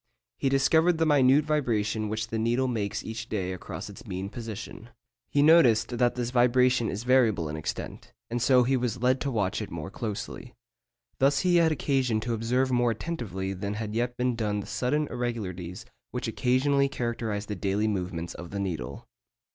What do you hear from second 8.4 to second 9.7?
so he was led to watch it